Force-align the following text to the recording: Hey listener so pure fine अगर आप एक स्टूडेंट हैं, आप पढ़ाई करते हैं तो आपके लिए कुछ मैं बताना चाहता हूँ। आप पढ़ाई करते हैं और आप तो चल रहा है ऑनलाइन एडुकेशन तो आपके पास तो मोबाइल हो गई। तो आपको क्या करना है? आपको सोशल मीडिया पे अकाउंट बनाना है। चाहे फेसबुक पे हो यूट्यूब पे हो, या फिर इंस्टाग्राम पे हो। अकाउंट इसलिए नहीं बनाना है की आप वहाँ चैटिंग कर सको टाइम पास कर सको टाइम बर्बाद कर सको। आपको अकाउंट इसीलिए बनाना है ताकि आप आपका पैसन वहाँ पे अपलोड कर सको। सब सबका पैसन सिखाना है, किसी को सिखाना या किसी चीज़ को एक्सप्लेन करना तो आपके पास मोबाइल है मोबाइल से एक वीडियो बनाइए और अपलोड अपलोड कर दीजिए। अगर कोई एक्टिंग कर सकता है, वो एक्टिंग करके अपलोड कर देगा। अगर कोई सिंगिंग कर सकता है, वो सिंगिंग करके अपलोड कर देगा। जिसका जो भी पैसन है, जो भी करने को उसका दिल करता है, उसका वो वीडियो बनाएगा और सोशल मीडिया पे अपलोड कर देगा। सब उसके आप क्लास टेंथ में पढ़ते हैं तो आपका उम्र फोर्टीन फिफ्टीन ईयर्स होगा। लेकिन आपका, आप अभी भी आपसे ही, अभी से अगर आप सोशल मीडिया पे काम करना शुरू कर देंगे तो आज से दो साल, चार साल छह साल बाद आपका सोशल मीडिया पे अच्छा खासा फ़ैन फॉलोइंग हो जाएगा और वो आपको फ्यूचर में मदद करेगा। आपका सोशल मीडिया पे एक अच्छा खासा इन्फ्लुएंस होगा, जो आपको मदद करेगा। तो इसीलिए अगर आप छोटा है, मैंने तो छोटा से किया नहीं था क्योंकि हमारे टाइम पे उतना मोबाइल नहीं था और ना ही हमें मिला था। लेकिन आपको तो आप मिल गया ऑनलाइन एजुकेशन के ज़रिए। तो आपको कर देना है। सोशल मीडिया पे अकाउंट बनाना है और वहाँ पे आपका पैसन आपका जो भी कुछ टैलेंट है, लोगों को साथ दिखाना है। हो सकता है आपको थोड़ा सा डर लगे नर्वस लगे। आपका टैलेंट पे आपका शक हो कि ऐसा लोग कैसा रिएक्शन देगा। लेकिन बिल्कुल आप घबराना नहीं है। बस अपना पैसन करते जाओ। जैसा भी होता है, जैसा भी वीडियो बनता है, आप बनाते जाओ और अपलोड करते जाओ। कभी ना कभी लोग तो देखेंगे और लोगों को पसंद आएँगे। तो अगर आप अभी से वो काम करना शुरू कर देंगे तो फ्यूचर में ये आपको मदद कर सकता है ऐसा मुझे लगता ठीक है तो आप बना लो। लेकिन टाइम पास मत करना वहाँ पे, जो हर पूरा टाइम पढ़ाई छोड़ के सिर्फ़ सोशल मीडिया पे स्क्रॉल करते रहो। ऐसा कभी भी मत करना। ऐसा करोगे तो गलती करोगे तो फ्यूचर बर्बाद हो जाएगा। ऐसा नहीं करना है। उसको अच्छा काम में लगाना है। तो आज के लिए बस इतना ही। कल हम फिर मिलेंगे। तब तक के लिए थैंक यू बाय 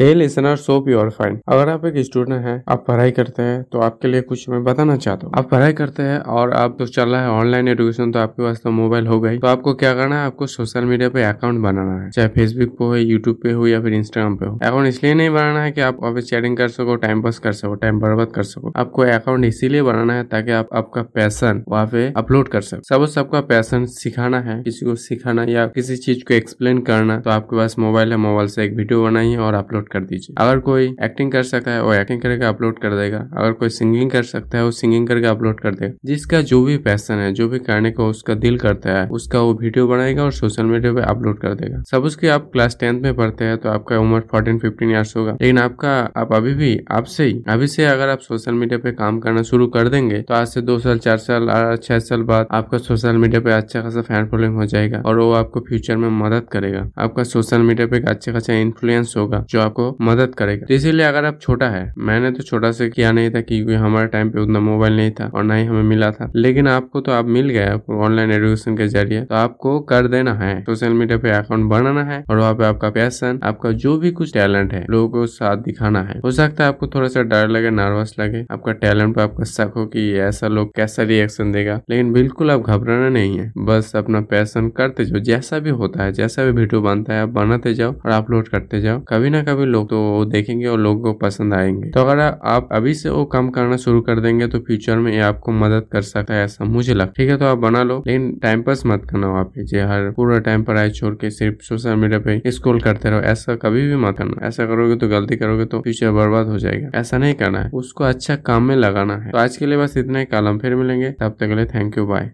Hey 0.00 0.12
listener 0.14 0.56
so 0.56 0.78
pure 0.80 1.08
fine 1.10 1.38
अगर 1.48 1.68
आप 1.68 1.84
एक 1.86 1.96
स्टूडेंट 2.04 2.42
हैं, 2.42 2.62
आप 2.68 2.84
पढ़ाई 2.88 3.10
करते 3.10 3.42
हैं 3.42 3.62
तो 3.72 3.78
आपके 3.82 4.08
लिए 4.08 4.20
कुछ 4.22 4.48
मैं 4.48 4.62
बताना 4.64 4.96
चाहता 4.96 5.26
हूँ। 5.26 5.32
आप 5.38 5.48
पढ़ाई 5.50 5.72
करते 5.72 6.02
हैं 6.02 6.18
और 6.34 6.52
आप 6.54 6.76
तो 6.78 6.86
चल 6.86 7.08
रहा 7.08 7.22
है 7.22 7.30
ऑनलाइन 7.30 7.68
एडुकेशन 7.68 8.12
तो 8.12 8.18
आपके 8.18 8.42
पास 8.42 8.60
तो 8.64 8.70
मोबाइल 8.70 9.06
हो 9.06 9.18
गई। 9.20 9.38
तो 9.38 9.46
आपको 9.46 9.74
क्या 9.74 9.92
करना 9.94 10.20
है? 10.20 10.26
आपको 10.26 10.46
सोशल 10.46 10.84
मीडिया 10.84 11.08
पे 11.08 11.22
अकाउंट 11.22 11.60
बनाना 11.62 11.98
है। 12.02 12.10
चाहे 12.10 12.28
फेसबुक 12.28 12.76
पे 12.78 12.84
हो 12.84 12.96
यूट्यूब 12.96 13.40
पे 13.42 13.52
हो, 13.52 13.66
या 13.66 13.80
फिर 13.82 13.94
इंस्टाग्राम 13.94 14.36
पे 14.36 14.46
हो। 14.46 14.54
अकाउंट 14.56 14.88
इसलिए 14.88 15.14
नहीं 15.14 15.30
बनाना 15.30 15.62
है 15.62 15.72
की 15.72 15.80
आप 15.80 15.98
वहाँ 16.02 16.20
चैटिंग 16.20 16.56
कर 16.56 16.68
सको 16.68 16.96
टाइम 16.96 17.22
पास 17.22 17.38
कर 17.38 17.52
सको 17.52 17.74
टाइम 17.76 17.98
बर्बाद 18.00 18.32
कर 18.34 18.42
सको। 18.44 18.72
आपको 18.76 19.02
अकाउंट 19.04 19.44
इसीलिए 19.44 19.82
बनाना 19.82 20.14
है 20.14 20.24
ताकि 20.28 20.52
आप 20.52 20.68
आपका 20.74 21.02
पैसन 21.14 21.64
वहाँ 21.68 21.86
पे 21.86 22.06
अपलोड 22.16 22.48
कर 22.48 22.60
सको। 22.60 22.82
सब 22.88 23.06
सबका 23.14 23.40
पैसन 23.50 23.86
सिखाना 23.96 24.40
है, 24.40 24.62
किसी 24.62 24.86
को 24.86 24.94
सिखाना 25.08 25.46
या 25.48 25.66
किसी 25.68 25.96
चीज़ 25.98 26.24
को 26.24 26.34
एक्सप्लेन 26.34 26.80
करना 26.84 27.18
तो 27.18 27.30
आपके 27.30 27.56
पास 27.56 27.78
मोबाइल 27.78 28.12
है 28.12 28.18
मोबाइल 28.20 28.48
से 28.48 28.64
एक 28.64 28.76
वीडियो 28.76 29.02
बनाइए 29.04 29.36
और 29.38 29.54
अपलोड 29.56 29.86
अपलोड 29.88 30.02
कर 30.02 30.06
दीजिए। 30.06 30.34
अगर 30.38 30.58
कोई 30.58 30.86
एक्टिंग 31.02 31.32
कर 31.32 31.42
सकता 31.42 31.70
है, 31.70 31.82
वो 31.82 31.92
एक्टिंग 31.94 32.20
करके 32.20 32.44
अपलोड 32.44 32.78
कर 32.78 32.96
देगा। 32.96 33.18
अगर 33.38 33.52
कोई 33.52 33.68
सिंगिंग 33.68 34.10
कर 34.10 34.22
सकता 34.22 34.58
है, 34.58 34.64
वो 34.64 34.70
सिंगिंग 34.70 35.06
करके 35.08 35.26
अपलोड 35.26 35.60
कर 35.60 35.74
देगा। 35.74 35.92
जिसका 36.04 36.40
जो 36.42 36.62
भी 36.64 36.76
पैसन 36.78 37.14
है, 37.14 37.32
जो 37.32 37.48
भी 37.48 37.58
करने 37.58 37.90
को 37.90 38.06
उसका 38.06 38.34
दिल 38.36 38.58
करता 38.58 38.98
है, 38.98 39.06
उसका 39.10 39.40
वो 39.40 39.54
वीडियो 39.54 39.86
बनाएगा 39.88 40.24
और 40.24 40.32
सोशल 40.32 40.64
मीडिया 40.64 40.92
पे 40.94 41.02
अपलोड 41.02 41.40
कर 41.40 41.54
देगा। 41.54 41.82
सब 41.90 42.04
उसके 42.04 42.28
आप 42.28 42.48
क्लास 42.52 42.76
टेंथ 42.80 43.00
में 43.02 43.14
पढ़ते 43.16 43.44
हैं 43.44 43.56
तो 43.58 43.68
आपका 43.68 43.98
उम्र 43.98 44.20
फोर्टीन 44.30 44.58
फिफ्टीन 44.58 44.90
ईयर्स 44.90 45.16
होगा। 45.16 45.32
लेकिन 45.32 45.58
आपका, 45.58 45.96
आप 46.16 46.32
अभी 46.32 46.54
भी 46.54 46.78
आपसे 46.90 47.24
ही, 47.24 47.42
अभी 47.48 47.66
से 47.66 47.84
अगर 47.86 48.08
आप 48.08 48.20
सोशल 48.20 48.52
मीडिया 48.54 48.78
पे 48.78 48.92
काम 48.92 49.18
करना 49.20 49.42
शुरू 49.42 49.66
कर 49.68 49.88
देंगे 49.88 50.20
तो 50.22 50.34
आज 50.34 50.46
से 50.46 50.60
दो 50.62 50.78
साल, 50.78 50.98
चार 50.98 51.16
साल 51.18 51.76
छह 51.78 51.98
साल 52.00 52.22
बाद 52.22 52.46
आपका 52.52 52.78
सोशल 52.78 53.16
मीडिया 53.16 53.40
पे 53.40 53.52
अच्छा 53.52 53.80
खासा 53.82 54.02
फ़ैन 54.02 54.26
फॉलोइंग 54.26 54.54
हो 54.54 54.66
जाएगा 54.66 55.02
और 55.06 55.18
वो 55.18 55.32
आपको 55.32 55.60
फ्यूचर 55.60 55.96
में 55.96 56.08
मदद 56.18 56.46
करेगा। 56.52 56.86
आपका 56.98 57.22
सोशल 57.24 57.62
मीडिया 57.62 57.86
पे 57.86 57.96
एक 57.96 58.08
अच्छा 58.08 58.32
खासा 58.32 58.54
इन्फ्लुएंस 58.54 59.14
होगा, 59.16 59.44
जो 59.50 59.60
आपको 59.60 59.77
मदद 60.00 60.34
करेगा। 60.34 60.66
तो 60.66 60.74
इसीलिए 60.74 61.06
अगर 61.06 61.24
आप 61.24 61.38
छोटा 61.40 61.68
है, 61.68 61.94
मैंने 61.98 62.30
तो 62.30 62.42
छोटा 62.42 62.72
से 62.72 62.88
किया 62.88 63.12
नहीं 63.12 63.30
था 63.30 63.40
क्योंकि 63.40 63.74
हमारे 63.74 64.06
टाइम 64.06 64.30
पे 64.30 64.40
उतना 64.40 64.60
मोबाइल 64.60 64.96
नहीं 64.96 65.10
था 65.10 65.30
और 65.34 65.44
ना 65.44 65.54
ही 65.54 65.64
हमें 65.64 65.82
मिला 65.82 66.10
था। 66.10 66.32
लेकिन 66.36 66.68
आपको 66.68 67.00
तो 67.00 67.12
आप 67.12 67.24
मिल 67.24 67.48
गया 67.48 67.80
ऑनलाइन 67.90 68.30
एजुकेशन 68.30 68.76
के 68.76 68.88
ज़रिए। 68.88 69.24
तो 69.24 69.34
आपको 69.34 69.80
कर 69.80 70.06
देना 70.06 70.34
है। 70.34 70.62
सोशल 70.62 70.88
मीडिया 70.88 71.18
पे 71.18 71.30
अकाउंट 71.30 71.70
बनाना 71.70 72.04
है 72.04 72.24
और 72.30 72.36
वहाँ 72.36 72.54
पे 72.54 72.64
आपका 72.64 72.90
पैसन 72.90 73.40
आपका 73.44 73.72
जो 73.72 73.96
भी 73.98 74.10
कुछ 74.10 74.32
टैलेंट 74.32 74.72
है, 74.72 74.86
लोगों 74.90 75.08
को 75.08 75.26
साथ 75.26 75.56
दिखाना 75.56 76.02
है। 76.02 76.20
हो 76.24 76.30
सकता 76.30 76.64
है 76.64 76.68
आपको 76.68 76.86
थोड़ा 76.86 77.08
सा 77.08 77.22
डर 77.22 77.48
लगे 77.48 77.70
नर्वस 77.70 78.14
लगे। 78.20 78.46
आपका 78.52 78.72
टैलेंट 78.72 79.14
पे 79.14 79.22
आपका 79.22 79.44
शक 79.44 79.72
हो 79.76 79.86
कि 79.86 80.12
ऐसा 80.18 80.48
लोग 80.48 80.74
कैसा 80.76 81.02
रिएक्शन 81.02 81.52
देगा। 81.52 81.80
लेकिन 81.90 82.12
बिल्कुल 82.12 82.50
आप 82.50 82.60
घबराना 82.60 83.08
नहीं 83.08 83.38
है। 83.38 83.52
बस 83.58 83.96
अपना 83.96 84.20
पैसन 84.20 84.68
करते 84.68 85.04
जाओ। 85.04 85.18
जैसा 85.18 85.58
भी 85.58 85.70
होता 85.70 86.04
है, 86.04 86.12
जैसा 86.12 86.44
भी 86.44 86.50
वीडियो 86.50 86.80
बनता 86.80 87.14
है, 87.14 87.22
आप 87.22 87.28
बनाते 87.28 87.74
जाओ 87.74 87.92
और 87.92 88.10
अपलोड 88.10 88.48
करते 88.48 88.80
जाओ। 88.80 89.00
कभी 89.00 89.30
ना 89.30 89.42
कभी 89.42 89.66
लोग 89.68 89.86
तो 89.86 90.24
देखेंगे 90.24 90.66
और 90.66 90.78
लोगों 90.78 91.02
को 91.02 91.12
पसंद 91.18 91.54
आएँगे। 91.54 91.90
तो 91.90 92.00
अगर 92.00 92.20
आप 92.20 92.68
अभी 92.72 92.94
से 92.94 93.10
वो 93.10 93.24
काम 93.26 93.48
करना 93.50 93.76
शुरू 93.76 94.00
कर 94.00 94.20
देंगे 94.20 94.46
तो 94.46 94.58
फ्यूचर 94.58 94.98
में 94.98 95.12
ये 95.12 95.20
आपको 95.20 95.52
मदद 95.52 95.86
कर 95.92 96.02
सकता 96.02 96.34
है 96.34 96.44
ऐसा 96.44 96.64
मुझे 96.64 96.94
लगता 96.94 97.12
ठीक 97.16 97.30
है 97.30 97.36
तो 97.36 97.44
आप 97.44 97.58
बना 97.58 97.82
लो। 97.82 98.02
लेकिन 98.06 98.32
टाइम 98.42 98.62
पास 98.62 98.82
मत 98.86 99.06
करना 99.10 99.28
वहाँ 99.28 99.44
पे, 99.44 99.64
जो 99.64 99.86
हर 99.88 100.10
पूरा 100.10 100.38
टाइम 100.38 100.62
पढ़ाई 100.64 100.90
छोड़ 100.90 101.14
के 101.14 101.30
सिर्फ़ 101.30 101.62
सोशल 101.64 101.96
मीडिया 101.96 102.18
पे 102.20 102.40
स्क्रॉल 102.50 102.80
करते 102.80 103.10
रहो। 103.10 103.20
ऐसा 103.20 103.54
कभी 103.56 103.86
भी 103.88 103.96
मत 103.96 104.16
करना। 104.18 104.46
ऐसा 104.46 104.66
करोगे 104.66 104.96
तो 104.96 105.08
गलती 105.08 105.36
करोगे 105.36 105.64
तो 105.64 105.80
फ्यूचर 105.80 106.10
बर्बाद 106.10 106.46
हो 106.46 106.58
जाएगा। 106.58 106.90
ऐसा 106.94 107.18
नहीं 107.18 107.34
करना 107.34 107.60
है। 107.60 107.70
उसको 107.74 108.04
अच्छा 108.04 108.36
काम 108.36 108.62
में 108.62 108.76
लगाना 108.76 109.16
है। 109.16 109.30
तो 109.32 109.38
आज 109.38 109.56
के 109.56 109.66
लिए 109.66 109.78
बस 109.78 109.96
इतना 109.96 110.18
ही। 110.18 110.24
कल 110.24 110.46
हम 110.46 110.58
फिर 110.58 110.74
मिलेंगे। 110.76 111.10
तब 111.10 111.36
तक 111.40 111.46
के 111.46 111.54
लिए 111.54 111.66
थैंक 111.66 111.98
यू 111.98 112.06
बाय 112.06 112.30